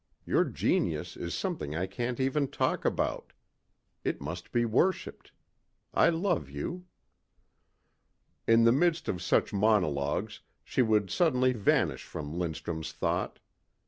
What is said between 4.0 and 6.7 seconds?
It must be worshipped. I love